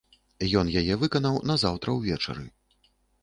Ён 0.59 0.71
яе 0.81 0.95
выканаў 1.01 1.37
назаўтра 1.51 1.97
ўвечары. 1.99 2.45